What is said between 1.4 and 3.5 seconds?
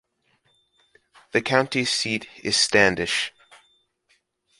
county seat is Standish.